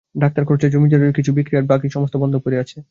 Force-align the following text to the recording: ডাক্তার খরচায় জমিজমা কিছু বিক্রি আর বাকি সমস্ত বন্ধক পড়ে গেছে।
ডাক্তার 0.15 0.43
খরচায় 0.45 0.71
জমিজমা 0.73 1.17
কিছু 1.17 1.31
বিক্রি 1.37 1.53
আর 1.57 1.65
বাকি 1.65 1.87
সমস্ত 1.89 2.15
বন্ধক 2.17 2.41
পড়ে 2.43 2.57
গেছে। 2.57 2.77